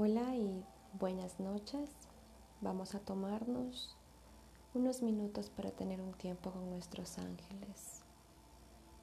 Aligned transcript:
Hola 0.00 0.36
y 0.36 0.64
buenas 0.92 1.40
noches. 1.40 1.90
Vamos 2.60 2.94
a 2.94 3.00
tomarnos 3.00 3.96
unos 4.72 5.02
minutos 5.02 5.50
para 5.50 5.72
tener 5.72 6.00
un 6.00 6.12
tiempo 6.12 6.52
con 6.52 6.70
nuestros 6.70 7.18
ángeles, 7.18 8.04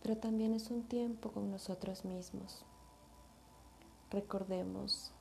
pero 0.02 0.16
también 0.16 0.54
es 0.54 0.72
un 0.72 0.84
tiempo 0.84 1.34
con 1.34 1.52
nosotros 1.52 2.06
mismos. 2.06 2.64
Recordemos 4.10 5.12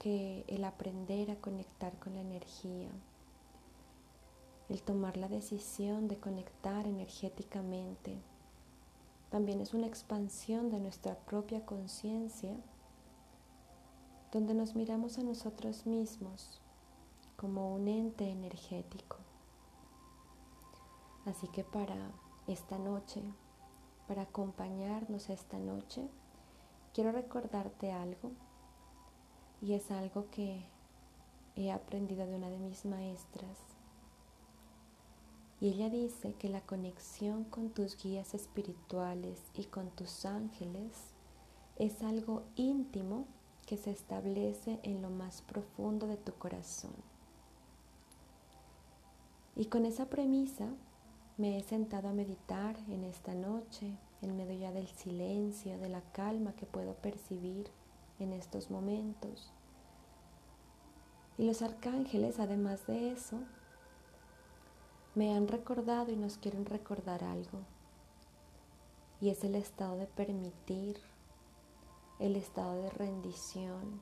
que 0.00 0.44
el 0.48 0.64
aprender 0.64 1.30
a 1.30 1.36
conectar 1.36 1.96
con 2.00 2.14
la 2.14 2.22
energía, 2.22 2.90
el 4.68 4.82
tomar 4.82 5.16
la 5.18 5.28
decisión 5.28 6.08
de 6.08 6.16
conectar 6.16 6.88
energéticamente, 6.88 8.18
también 9.30 9.60
es 9.60 9.72
una 9.72 9.86
expansión 9.86 10.68
de 10.68 10.80
nuestra 10.80 11.14
propia 11.14 11.64
conciencia 11.64 12.56
donde 14.32 14.54
nos 14.54 14.74
miramos 14.74 15.18
a 15.18 15.22
nosotros 15.22 15.86
mismos 15.86 16.60
como 17.36 17.74
un 17.74 17.88
ente 17.88 18.30
energético. 18.30 19.18
Así 21.26 21.48
que 21.48 21.64
para 21.64 21.96
esta 22.46 22.78
noche, 22.78 23.22
para 24.08 24.22
acompañarnos 24.22 25.28
esta 25.30 25.58
noche, 25.58 26.08
quiero 26.94 27.12
recordarte 27.12 27.92
algo 27.92 28.32
y 29.60 29.74
es 29.74 29.90
algo 29.90 30.30
que 30.30 30.64
he 31.56 31.72
aprendido 31.72 32.26
de 32.26 32.36
una 32.36 32.50
de 32.50 32.58
mis 32.58 32.84
maestras. 32.84 33.58
Y 35.60 35.68
ella 35.68 35.88
dice 35.88 36.34
que 36.34 36.50
la 36.50 36.60
conexión 36.60 37.44
con 37.44 37.70
tus 37.70 37.96
guías 37.96 38.34
espirituales 38.34 39.42
y 39.54 39.64
con 39.64 39.90
tus 39.90 40.26
ángeles 40.26 40.92
es 41.76 42.02
algo 42.02 42.44
íntimo 42.56 43.26
que 43.66 43.76
se 43.76 43.90
establece 43.90 44.78
en 44.82 45.02
lo 45.02 45.10
más 45.10 45.42
profundo 45.42 46.06
de 46.06 46.16
tu 46.16 46.32
corazón. 46.34 46.94
Y 49.56 49.66
con 49.66 49.84
esa 49.84 50.06
premisa 50.06 50.68
me 51.36 51.58
he 51.58 51.62
sentado 51.62 52.08
a 52.08 52.12
meditar 52.12 52.76
en 52.88 53.04
esta 53.04 53.34
noche, 53.34 53.98
en 54.22 54.36
medio 54.36 54.58
ya 54.58 54.72
del 54.72 54.88
silencio, 54.88 55.78
de 55.78 55.88
la 55.88 56.00
calma 56.12 56.54
que 56.54 56.66
puedo 56.66 56.94
percibir 56.94 57.70
en 58.18 58.32
estos 58.32 58.70
momentos. 58.70 59.52
Y 61.38 61.44
los 61.44 61.60
arcángeles, 61.60 62.38
además 62.38 62.86
de 62.86 63.12
eso, 63.12 63.38
me 65.14 65.34
han 65.34 65.48
recordado 65.48 66.12
y 66.12 66.16
nos 66.16 66.38
quieren 66.38 66.64
recordar 66.64 67.24
algo. 67.24 67.60
Y 69.20 69.30
es 69.30 69.44
el 69.44 69.54
estado 69.54 69.96
de 69.96 70.06
permitir 70.06 70.98
el 72.18 72.36
estado 72.36 72.82
de 72.82 72.90
rendición. 72.90 74.00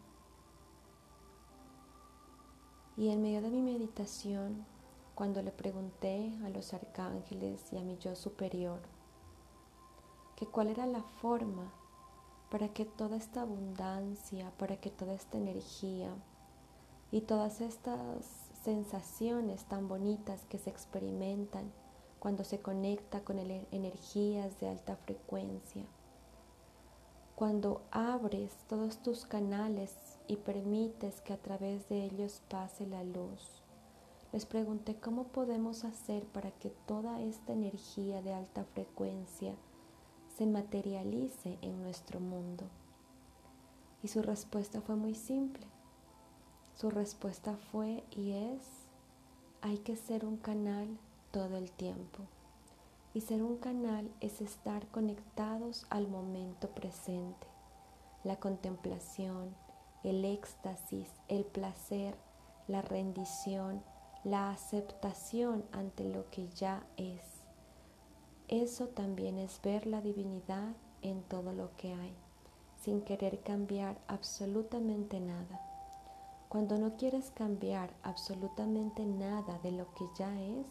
Y 2.97 3.09
en 3.09 3.23
medio 3.23 3.43
de 3.43 3.51
mi 3.51 3.61
meditación, 3.61 4.65
cuando 5.15 5.43
le 5.43 5.51
pregunté 5.51 6.33
a 6.45 6.49
los 6.49 6.75
arcángeles 6.75 7.73
y 7.73 7.79
a 7.79 7.83
mi 7.83 7.99
yo 7.99 8.15
superior 8.15 8.81
que 10.37 10.47
cuál 10.47 10.69
era 10.69 10.87
la 10.87 11.03
forma 11.03 11.73
para 12.51 12.69
que 12.69 12.85
toda 12.85 13.17
esta 13.17 13.43
abundancia, 13.43 14.53
para 14.59 14.77
que 14.77 14.91
toda 14.91 15.15
esta 15.15 15.39
energía 15.39 16.15
y 17.11 17.23
todas 17.23 17.61
estas 17.61 18.27
sensaciones 18.63 19.65
tan 19.65 19.89
bonitas 19.89 20.45
que 20.49 20.59
se 20.59 20.71
experimentan 20.71 21.73
cuando 22.19 22.45
se 22.45 22.61
conecta 22.61 23.23
con 23.23 23.39
energías 23.39 24.59
de 24.59 24.69
alta 24.69 24.97
frecuencia, 24.97 25.85
cuando 27.35 27.83
abres 27.91 28.53
todos 28.69 28.99
tus 28.99 29.27
canales 29.27 29.97
y 30.29 30.37
permites 30.37 31.21
que 31.21 31.33
a 31.33 31.37
través 31.37 31.89
de 31.89 32.05
ellos 32.05 32.43
pase 32.49 32.87
la 32.87 33.03
luz. 33.03 33.63
Les 34.33 34.47
pregunté 34.47 34.97
cómo 34.97 35.25
podemos 35.25 35.85
hacer 35.85 36.25
para 36.27 36.51
que 36.53 36.71
toda 36.87 37.21
esta 37.21 37.53
energía 37.53 38.23
de 38.23 38.35
alta 38.35 38.65
frecuencia 38.65 39.55
se 40.37 40.47
materialice 40.47 41.59
en 41.63 41.83
nuestro 41.83 42.21
mundo. 42.21 42.65
Y 44.03 44.09
su 44.09 44.23
respuesta 44.23 44.81
fue 44.81 44.97
muy 44.97 45.15
simple. 45.15 45.67
Su 46.77 46.91
respuesta 46.91 47.57
fue 47.71 48.05
y 48.11 48.33
es, 48.33 48.63
hay 49.61 49.79
que 49.79 49.97
ser 49.97 50.25
un 50.25 50.37
canal 50.37 50.99
todo 51.31 51.57
el 51.57 51.71
tiempo. 51.71 52.25
Y 53.15 53.21
ser 53.21 53.43
un 53.43 53.57
canal 53.59 54.11
es 54.21 54.41
estar 54.41 54.89
conectados 54.89 55.87
al 55.89 56.09
momento 56.09 56.69
presente, 56.71 57.47
la 58.25 58.37
contemplación, 58.37 59.55
el 60.03 60.25
éxtasis, 60.25 61.09
el 61.29 61.45
placer, 61.45 62.17
la 62.67 62.83
rendición, 62.83 63.83
la 64.25 64.51
aceptación 64.51 65.65
ante 65.71 66.05
lo 66.05 66.29
que 66.31 66.49
ya 66.49 66.85
es. 66.97 67.23
Eso 68.49 68.89
también 68.89 69.39
es 69.39 69.61
ver 69.63 69.87
la 69.87 70.01
divinidad 70.01 70.75
en 71.03 71.23
todo 71.23 71.53
lo 71.53 71.75
que 71.77 71.95
hay, 71.95 72.15
sin 72.83 73.03
querer 73.03 73.41
cambiar 73.43 73.97
absolutamente 74.09 75.21
nada. 75.21 75.61
Cuando 76.49 76.79
no 76.79 76.97
quieres 76.97 77.31
cambiar 77.31 77.95
absolutamente 78.03 79.07
nada 79.07 79.59
de 79.63 79.73
lo 79.73 79.93
que 79.95 80.05
ya 80.19 80.41
es, 80.41 80.67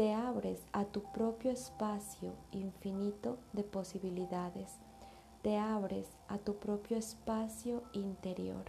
te 0.00 0.14
abres 0.14 0.66
a 0.72 0.86
tu 0.86 1.02
propio 1.12 1.50
espacio 1.50 2.32
infinito 2.52 3.36
de 3.52 3.64
posibilidades, 3.64 4.78
te 5.42 5.58
abres 5.58 6.06
a 6.26 6.38
tu 6.38 6.54
propio 6.54 6.96
espacio 6.96 7.82
interior 7.92 8.64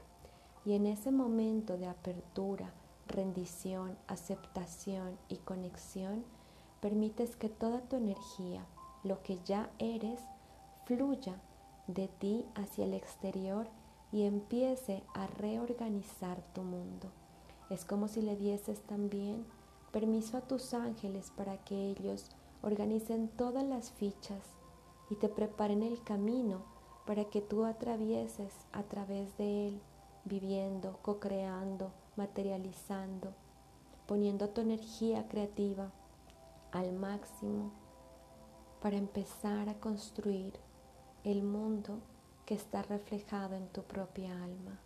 y 0.65 0.73
en 0.73 0.85
ese 0.85 1.09
momento 1.09 1.77
de 1.77 1.87
apertura, 1.87 2.73
rendición, 3.07 3.97
aceptación 4.07 5.17
y 5.29 5.37
conexión, 5.37 6.25
permites 6.81 7.37
que 7.37 7.47
toda 7.47 7.79
tu 7.79 7.95
energía, 7.95 8.65
lo 9.05 9.23
que 9.23 9.39
ya 9.45 9.69
eres, 9.79 10.19
fluya 10.83 11.41
de 11.87 12.09
ti 12.09 12.45
hacia 12.55 12.83
el 12.83 12.93
exterior 12.93 13.69
y 14.11 14.23
empiece 14.23 15.01
a 15.13 15.27
reorganizar 15.27 16.41
tu 16.53 16.61
mundo. 16.63 17.07
Es 17.69 17.85
como 17.85 18.09
si 18.09 18.21
le 18.21 18.35
dieses 18.35 18.81
también 18.81 19.45
permiso 19.91 20.37
a 20.37 20.41
tus 20.41 20.73
ángeles 20.73 21.31
para 21.35 21.57
que 21.63 21.91
ellos 21.91 22.29
organicen 22.61 23.27
todas 23.27 23.63
las 23.63 23.91
fichas 23.91 24.43
y 25.09 25.15
te 25.15 25.29
preparen 25.29 25.83
el 25.83 26.01
camino 26.03 26.63
para 27.05 27.25
que 27.25 27.41
tú 27.41 27.65
atravieses 27.65 28.53
a 28.71 28.83
través 28.83 29.35
de 29.37 29.67
él, 29.67 29.81
viviendo, 30.23 30.97
co-creando, 31.01 31.91
materializando, 32.15 33.33
poniendo 34.07 34.49
tu 34.49 34.61
energía 34.61 35.27
creativa 35.27 35.91
al 36.71 36.93
máximo 36.93 37.71
para 38.81 38.97
empezar 38.97 39.69
a 39.69 39.79
construir 39.79 40.53
el 41.23 41.43
mundo 41.43 41.99
que 42.45 42.55
está 42.55 42.81
reflejado 42.81 43.55
en 43.55 43.67
tu 43.67 43.83
propia 43.83 44.31
alma. 44.43 44.79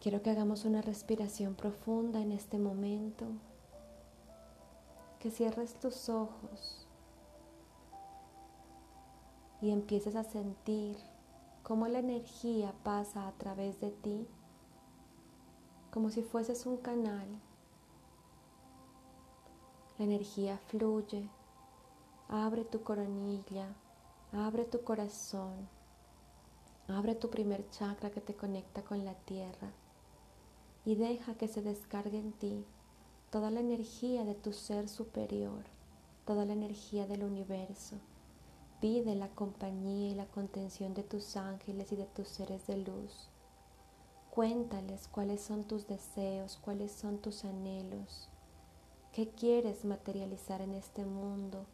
Quiero 0.00 0.22
que 0.22 0.30
hagamos 0.30 0.64
una 0.64 0.82
respiración 0.82 1.54
profunda 1.54 2.20
en 2.20 2.30
este 2.30 2.58
momento, 2.58 3.24
que 5.18 5.30
cierres 5.30 5.74
tus 5.74 6.08
ojos 6.08 6.86
y 9.60 9.70
empieces 9.70 10.14
a 10.14 10.22
sentir 10.22 10.96
cómo 11.62 11.88
la 11.88 11.98
energía 11.98 12.74
pasa 12.84 13.26
a 13.26 13.32
través 13.32 13.80
de 13.80 13.90
ti, 13.90 14.28
como 15.90 16.10
si 16.10 16.22
fueses 16.22 16.66
un 16.66 16.76
canal. 16.76 17.26
La 19.98 20.04
energía 20.04 20.58
fluye, 20.68 21.28
abre 22.28 22.64
tu 22.64 22.82
coronilla, 22.82 23.74
abre 24.30 24.66
tu 24.66 24.84
corazón, 24.84 25.66
abre 26.86 27.14
tu 27.14 27.30
primer 27.30 27.68
chakra 27.70 28.10
que 28.10 28.20
te 28.20 28.36
conecta 28.36 28.82
con 28.82 29.04
la 29.04 29.14
tierra 29.14 29.72
y 30.86 30.94
deja 30.94 31.34
que 31.34 31.48
se 31.48 31.62
descargue 31.62 32.18
en 32.18 32.32
ti 32.32 32.64
toda 33.30 33.50
la 33.50 33.58
energía 33.58 34.24
de 34.24 34.36
tu 34.36 34.52
ser 34.52 34.88
superior, 34.88 35.64
toda 36.24 36.44
la 36.46 36.52
energía 36.52 37.08
del 37.08 37.24
universo. 37.24 37.96
Pide 38.80 39.16
la 39.16 39.28
compañía 39.28 40.12
y 40.12 40.14
la 40.14 40.26
contención 40.26 40.94
de 40.94 41.02
tus 41.02 41.36
ángeles 41.36 41.90
y 41.90 41.96
de 41.96 42.06
tus 42.06 42.28
seres 42.28 42.68
de 42.68 42.76
luz. 42.78 43.28
Cuéntales 44.30 45.08
cuáles 45.08 45.40
son 45.40 45.64
tus 45.64 45.88
deseos, 45.88 46.56
cuáles 46.58 46.92
son 46.92 47.18
tus 47.18 47.44
anhelos, 47.44 48.28
qué 49.12 49.28
quieres 49.30 49.84
materializar 49.84 50.60
en 50.60 50.74
este 50.74 51.04
mundo, 51.04 51.66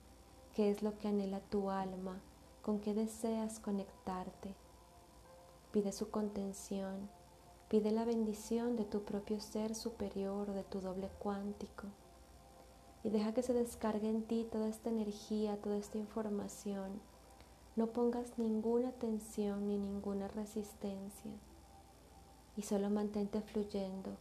qué 0.54 0.70
es 0.70 0.82
lo 0.82 0.96
que 0.98 1.08
anhela 1.08 1.40
tu 1.40 1.70
alma, 1.70 2.18
con 2.62 2.80
qué 2.80 2.94
deseas 2.94 3.58
conectarte. 3.58 4.54
Pide 5.70 5.92
su 5.92 6.10
contención 6.10 7.10
Pide 7.72 7.90
la 7.90 8.04
bendición 8.04 8.76
de 8.76 8.84
tu 8.84 9.02
propio 9.02 9.40
ser 9.40 9.74
superior 9.74 10.50
o 10.50 10.52
de 10.52 10.62
tu 10.62 10.82
doble 10.82 11.08
cuántico 11.18 11.86
y 13.02 13.08
deja 13.08 13.32
que 13.32 13.42
se 13.42 13.54
descargue 13.54 14.10
en 14.10 14.24
ti 14.24 14.46
toda 14.52 14.68
esta 14.68 14.90
energía, 14.90 15.56
toda 15.56 15.78
esta 15.78 15.96
información 15.96 17.00
No 17.74 17.86
pongas 17.86 18.36
ninguna 18.36 18.92
tensión 18.92 19.68
ni 19.68 19.78
ninguna 19.78 20.28
resistencia 20.28 21.32
y 22.58 22.60
solo 22.60 22.90
mantente 22.90 23.40
fluyendo, 23.40 24.18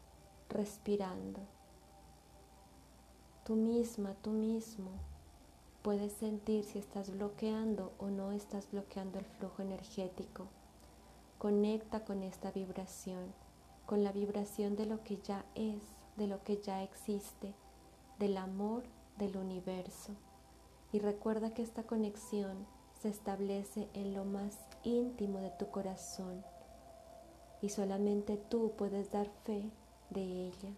respirando. 0.48 1.42
Tú 3.44 3.58
misma, 3.58 4.14
tú 4.22 4.30
mismo 4.30 4.92
puedes 5.82 6.14
sentir 6.14 6.64
si 6.64 6.80
estás 6.80 7.12
bloqueando 7.12 7.92
o 8.00 8.08
no 8.08 8.32
estás 8.32 8.72
bloqueando 8.72 9.20
el 9.20 9.26
flujo 9.26 9.62
energético. 9.62 10.48
Conecta 11.42 12.06
con 12.06 12.22
esta 12.22 12.52
vibración, 12.52 13.34
con 13.88 14.04
la 14.04 14.12
vibración 14.12 14.76
de 14.76 14.86
lo 14.86 15.04
que 15.04 15.18
ya 15.18 15.44
es, 15.56 15.82
de 16.16 16.28
lo 16.28 16.44
que 16.44 16.62
ya 16.62 16.84
existe, 16.84 17.56
del 18.20 18.38
amor 18.38 18.84
del 19.18 19.36
universo. 19.38 20.12
Y 20.92 21.00
recuerda 21.00 21.52
que 21.56 21.64
esta 21.64 21.82
conexión 21.82 22.68
se 23.02 23.10
establece 23.10 23.90
en 23.96 24.14
lo 24.14 24.24
más 24.24 24.60
íntimo 24.84 25.40
de 25.40 25.50
tu 25.50 25.72
corazón 25.72 26.46
y 27.60 27.70
solamente 27.70 28.38
tú 28.38 28.74
puedes 28.78 29.10
dar 29.10 29.28
fe 29.44 29.72
de 30.12 30.22
ella. 30.22 30.70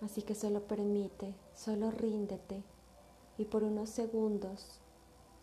Así 0.00 0.22
que 0.22 0.34
solo 0.34 0.66
permite, 0.66 1.32
solo 1.54 1.92
ríndete 1.92 2.64
y 3.36 3.44
por 3.44 3.62
unos 3.62 3.88
segundos 3.88 4.80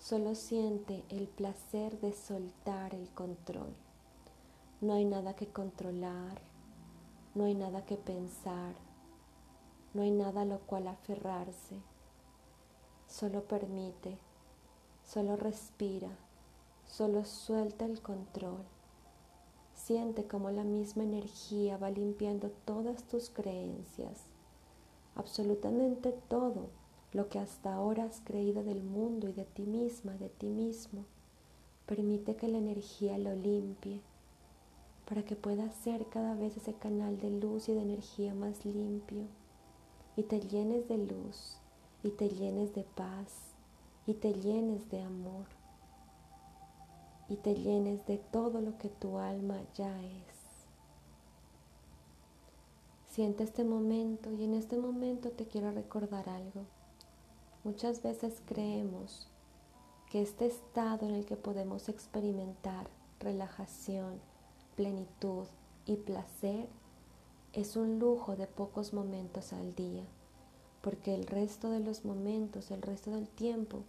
solo 0.08 0.36
siente 0.36 1.04
el 1.10 1.28
placer 1.28 2.00
de 2.00 2.14
soltar 2.14 2.94
el 2.94 3.10
control. 3.10 3.74
No 4.80 4.94
hay 4.94 5.04
nada 5.04 5.36
que 5.36 5.48
controlar, 5.48 6.40
no 7.34 7.46
hay 7.46 7.56
nada 7.56 7.88
que 7.88 7.98
pensar, 7.98 8.76
no 9.96 10.04
hay 10.04 10.12
nada 10.12 10.42
a 10.42 10.46
lo 10.46 10.60
cual 10.60 10.90
aferrarse. 10.90 11.82
Solo 13.08 13.46
permite, 13.46 14.20
solo 15.04 15.38
respira, 15.38 16.12
solo 16.86 17.26
suelta 17.26 17.86
el 17.86 18.00
control. 18.04 18.62
Siente 19.74 20.28
como 20.28 20.52
la 20.52 20.64
misma 20.64 21.02
energía 21.02 21.78
va 21.78 21.90
limpiando 21.90 22.52
todas 22.66 23.06
tus 23.06 23.32
creencias, 23.32 24.28
absolutamente 25.16 26.12
todo 26.30 26.85
lo 27.16 27.30
que 27.30 27.40
hasta 27.40 27.74
ahora 27.74 28.04
has 28.04 28.20
creído 28.20 28.62
del 28.62 28.84
mundo 28.84 29.30
y 29.30 29.32
de 29.32 29.46
ti 29.46 29.66
misma, 29.66 30.18
de 30.18 30.28
ti 30.28 30.48
mismo. 30.48 31.06
Permite 31.86 32.36
que 32.36 32.50
la 32.50 32.58
energía 32.58 33.18
lo 33.18 33.34
limpie 33.34 34.02
para 35.08 35.24
que 35.24 35.38
pueda 35.38 35.72
ser 35.72 36.08
cada 36.08 36.36
vez 36.36 36.58
ese 36.58 36.74
canal 36.74 37.18
de 37.18 37.30
luz 37.30 37.70
y 37.70 37.74
de 37.74 37.84
energía 37.84 38.34
más 38.34 38.66
limpio 38.66 39.28
y 40.18 40.24
te 40.24 40.42
llenes 40.42 40.90
de 40.90 40.98
luz 40.98 41.58
y 42.04 42.10
te 42.10 42.28
llenes 42.28 42.76
de 42.76 42.84
paz 42.84 43.32
y 44.06 44.16
te 44.16 44.34
llenes 44.34 44.90
de 44.90 45.02
amor 45.02 45.46
y 47.30 47.38
te 47.38 47.56
llenes 47.56 48.06
de 48.08 48.18
todo 48.18 48.60
lo 48.60 48.78
que 48.78 48.90
tu 48.90 49.20
alma 49.20 49.62
ya 49.74 50.04
es. 50.04 50.36
Siente 53.10 53.46
este 53.46 53.64
momento 53.64 54.34
y 54.34 54.44
en 54.44 54.54
este 54.54 54.78
momento 54.78 55.30
te 55.32 55.46
quiero 55.46 55.72
recordar 55.72 56.28
algo. 56.28 56.66
Muchas 57.66 58.02
veces 58.02 58.42
creemos 58.46 59.28
que 60.10 60.22
este 60.22 60.46
estado 60.46 61.06
en 61.06 61.16
el 61.16 61.26
que 61.26 61.36
podemos 61.36 61.90
experimentar 61.90 62.88
relajación, 63.20 64.22
plenitud 64.78 65.48
y 65.86 65.98
placer 65.98 66.70
es 67.52 67.76
un 67.76 68.00
lujo 68.00 68.38
de 68.38 68.48
pocos 68.48 68.94
momentos 68.94 69.52
al 69.52 69.76
día 69.76 70.06
porque 70.86 71.16
el 71.16 71.26
resto 71.26 71.72
de 71.72 71.80
los 71.80 72.06
momentos, 72.06 72.70
el 72.70 72.84
resto 72.84 73.10
del 73.10 73.28
tiempo, 73.28 73.80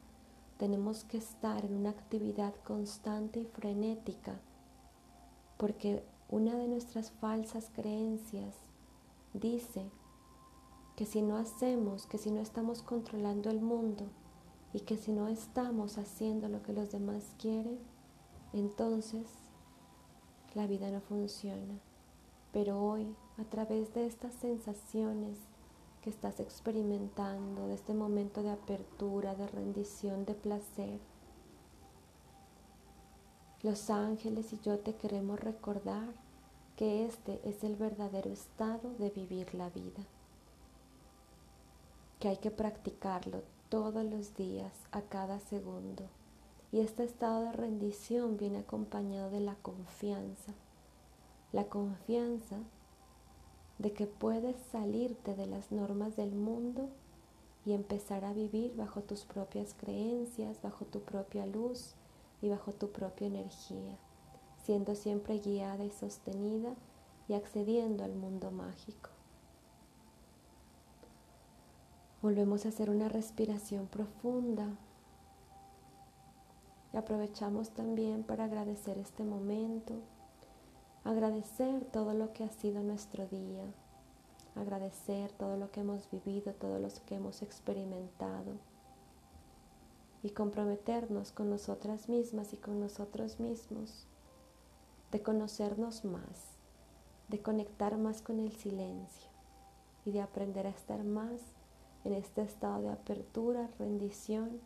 tenemos 0.56 1.05
que 1.05 1.19
estar 1.19 1.62
en 1.62 1.75
una 1.75 1.90
actividad 1.90 2.55
constante 2.64 3.40
y 3.40 3.44
frenética, 3.44 4.40
porque 5.58 6.02
una 6.31 6.55
de 6.55 6.69
nuestras 6.69 7.11
falsas 7.11 7.70
creencias 7.75 8.55
dice 9.34 9.90
que 10.96 11.06
si 11.06 11.22
no 11.22 11.37
hacemos, 11.37 12.06
que 12.06 12.19
si 12.19 12.31
no 12.31 12.40
estamos 12.40 12.82
controlando 12.82 13.50
el 13.50 13.60
mundo 13.60 14.06
y 14.72 14.81
que 14.81 14.96
si 14.96 15.12
no 15.12 15.28
estamos 15.28 15.98
haciendo 15.98 16.48
lo 16.48 16.62
que 16.62 16.72
los 16.72 16.90
demás 16.90 17.34
quieren, 17.38 17.78
entonces 18.52 19.26
la 20.54 20.66
vida 20.66 20.90
no 20.90 21.00
funciona. 21.02 21.78
Pero 22.52 22.82
hoy, 22.82 23.14
a 23.37 23.44
través 23.44 23.93
de 23.93 24.06
estas 24.06 24.34
sensaciones, 24.34 25.37
que 26.06 26.10
estás 26.10 26.38
experimentando, 26.38 27.66
de 27.66 27.75
este 27.75 27.92
momento 27.92 28.44
de 28.44 28.50
apertura, 28.50 29.34
de 29.34 29.49
rendición, 29.49 30.25
de 30.25 30.34
placer. 30.34 31.00
Los 33.64 33.90
ángeles 33.90 34.52
y 34.52 34.60
yo 34.60 34.78
te 34.78 34.94
queremos 34.94 35.40
recordar 35.40 36.14
que 36.76 37.06
este 37.06 37.40
es 37.42 37.64
el 37.64 37.75
verdadero 37.75 38.31
estado 38.31 38.94
de 39.00 39.10
vivir 39.10 39.52
la 39.56 39.69
vida, 39.70 40.06
que 42.26 42.31
hay 42.31 42.38
que 42.38 42.50
practicarlo 42.50 43.44
todos 43.69 44.05
los 44.05 44.34
días, 44.34 44.73
a 44.90 45.00
cada 45.02 45.38
segundo. 45.38 46.02
Y 46.73 46.81
este 46.81 47.05
estado 47.05 47.43
de 47.43 47.52
rendición 47.52 48.37
viene 48.37 48.58
acompañado 48.58 49.31
de 49.31 49.38
la 49.38 49.55
confianza. 49.55 50.52
La 51.52 51.67
confianza 51.69 52.56
de 53.78 53.93
que 53.93 54.08
puedes 54.08 54.56
salirte 54.73 55.37
de 55.37 55.46
las 55.46 55.70
normas 55.70 56.17
del 56.17 56.34
mundo 56.34 56.88
y 57.64 57.75
empezar 57.75 58.25
a 58.25 58.32
vivir 58.32 58.75
bajo 58.75 59.02
tus 59.02 59.25
propias 59.25 59.75
creencias, 59.75 60.61
bajo 60.62 60.84
tu 60.84 61.02
propia 61.02 61.46
luz 61.46 61.94
y 62.43 62.49
bajo 62.49 62.73
tu 62.73 62.90
propia 62.90 63.28
energía, 63.28 63.99
siendo 64.64 64.96
siempre 64.96 65.38
guiada 65.38 65.84
y 65.84 65.93
sostenida 65.93 66.75
y 67.28 67.34
accediendo 67.34 68.02
al 68.02 68.17
mundo 68.17 68.50
mágico. 68.50 69.15
Volvemos 72.26 72.67
a 72.67 72.70
hacer 72.70 72.90
una 72.90 73.08
respiración 73.08 73.87
profunda. 73.87 74.67
Y 76.93 76.96
aprovechamos 76.96 77.70
también 77.70 78.25
para 78.25 78.46
agradecer 78.46 78.99
este 78.99 79.23
momento 79.23 80.02
agradecer 81.05 81.84
todo 81.84 82.14
lo 82.14 82.32
que 82.32 82.43
ha 82.43 82.50
sido 82.50 82.82
nuestro 82.82 83.28
día, 83.28 83.62
agradecer 84.56 85.31
todo 85.31 85.56
lo 85.56 85.70
que 85.70 85.82
hemos 85.82 86.11
vivido, 86.11 86.52
todo 86.55 86.81
lo 86.81 86.88
que 87.06 87.14
hemos 87.14 87.43
experimentado 87.43 88.55
y 90.25 90.31
comprometernos 90.31 91.31
con 91.31 91.49
nosotras 91.49 92.08
mismas 92.08 92.52
y 92.52 92.56
con 92.56 92.80
nosotros 92.80 93.38
mismos, 93.38 94.09
de 95.12 95.23
conocernos 95.23 96.04
más, 96.04 96.59
de 97.28 97.40
conectar 97.40 97.97
más 97.97 98.21
con 98.21 98.40
el 98.40 98.50
silencio 98.50 99.30
y 100.04 100.11
de 100.11 100.23
aprender 100.23 100.66
a 100.66 100.71
estar 100.71 101.04
más 101.04 101.55
en 102.06 102.14
este 102.14 102.42
estado 102.42 102.82
de 102.82 102.92
apertura, 102.92 103.68
rendición, 103.80 104.60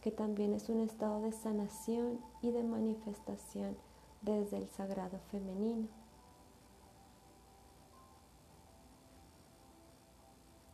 que 0.00 0.10
también 0.10 0.54
es 0.54 0.70
un 0.70 0.80
estado 0.80 1.20
de 1.20 1.30
sanación 1.30 2.18
y 2.40 2.52
de 2.52 2.62
manifestación 2.62 3.76
desde 4.22 4.56
el 4.56 4.66
sagrado 4.70 5.18
femenino. 5.30 5.88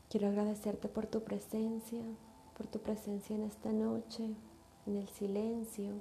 Quiero 0.08 0.28
agradecerte 0.28 0.88
por 0.88 1.06
tu 1.06 1.25
presencia, 1.25 2.04
por 2.56 2.68
tu 2.68 2.78
presencia 2.78 3.34
en 3.34 3.42
esta 3.42 3.72
noche, 3.72 4.30
en 4.86 4.96
el 4.96 5.08
silencio, 5.08 5.94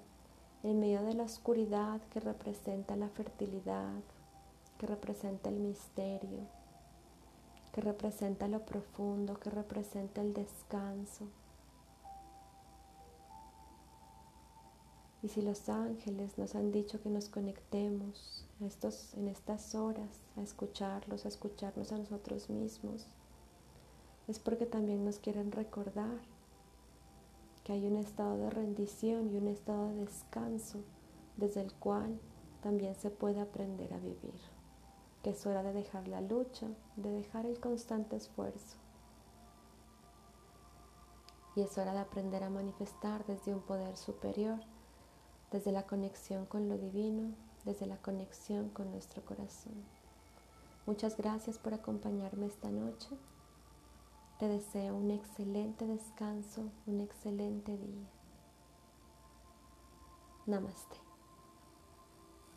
en 0.61 0.79
medio 0.79 1.01
de 1.01 1.15
la 1.15 1.23
oscuridad 1.23 1.99
que 2.11 2.19
representa 2.19 2.95
la 2.95 3.09
fertilidad, 3.09 4.03
que 4.77 4.85
representa 4.85 5.49
el 5.49 5.59
misterio, 5.59 6.41
que 7.75 7.81
representa 7.81 8.47
lo 8.47 8.65
profundo, 8.65 9.37
que 9.37 9.49
representa 9.49 10.21
el 10.21 10.33
descanso. 10.33 11.27
Y 15.21 15.27
si 15.27 15.41
los 15.41 15.67
ángeles 15.67 16.37
nos 16.37 16.55
han 16.55 16.71
dicho 16.71 17.01
que 17.01 17.09
nos 17.09 17.27
conectemos 17.27 18.47
en 18.61 19.27
estas 19.27 19.75
horas 19.75 20.23
a 20.37 20.41
escucharlos, 20.41 21.25
a 21.25 21.27
escucharnos 21.27 21.91
a 21.91 21.97
nosotros 21.97 22.49
mismos, 22.49 23.07
es 24.29 24.39
porque 24.39 24.65
también 24.65 25.03
nos 25.03 25.19
quieren 25.19 25.51
recordar 25.51 26.21
que 27.65 27.73
hay 27.73 27.85
un 27.87 27.97
estado 27.97 28.37
de 28.37 28.51
rendición 28.51 29.33
y 29.33 29.37
un 29.37 29.49
estado 29.49 29.89
de 29.89 29.95
descanso 29.95 30.79
desde 31.35 31.59
el 31.59 31.73
cual 31.73 32.21
también 32.63 32.95
se 32.95 33.09
puede 33.09 33.41
aprender 33.41 33.93
a 33.93 33.99
vivir, 33.99 34.54
es 35.31 35.45
hora 35.45 35.63
de 35.63 35.73
dejar 35.73 36.07
la 36.07 36.21
lucha, 36.21 36.67
de 36.95 37.11
dejar 37.11 37.45
el 37.45 37.59
constante 37.59 38.15
esfuerzo. 38.15 38.77
Y 41.55 41.61
es 41.61 41.77
hora 41.77 41.93
de 41.93 41.99
aprender 41.99 42.43
a 42.43 42.49
manifestar 42.49 43.25
desde 43.25 43.53
un 43.53 43.61
poder 43.61 43.95
superior 43.97 44.59
desde 45.55 45.71
la 45.71 45.83
conexión 45.83 46.45
con 46.45 46.67
lo 46.67 46.77
divino, 46.77 47.33
desde 47.63 47.85
la 47.85 47.97
conexión 47.97 48.69
con 48.69 48.91
nuestro 48.91 49.23
corazón. 49.23 49.73
Muchas 50.85 51.15
gracias 51.17 51.57
por 51.57 51.73
acompañarme 51.73 52.47
esta 52.47 52.69
noche. 52.69 53.09
Te 54.37 54.49
deseo 54.49 54.95
un 54.95 55.11
excelente 55.11 55.87
descanso, 55.87 56.69
un 56.85 56.99
excelente 56.99 57.77
día. 57.77 58.09
Namaste. 60.45 61.04